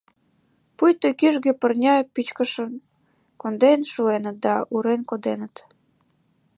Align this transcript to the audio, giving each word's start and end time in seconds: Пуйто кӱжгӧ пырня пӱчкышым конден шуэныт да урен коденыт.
Пуйто 0.77 1.09
кӱжгӧ 1.19 1.51
пырня 1.61 1.95
пӱчкышым 2.13 2.71
конден 3.41 3.79
шуэныт 3.91 4.37
да 4.45 4.55
урен 4.75 5.01
коденыт. 5.09 5.55